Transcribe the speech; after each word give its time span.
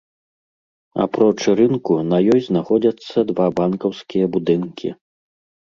Апроч 1.05 1.35
рынку, 1.59 1.91
на 2.15 2.21
ёй 2.37 2.41
знаходзяцца 2.49 3.17
два 3.29 3.47
банкаўскія 3.63 4.25
будынкі. 4.35 4.97